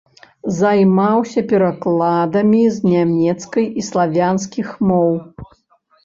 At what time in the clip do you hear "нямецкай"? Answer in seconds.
2.93-3.65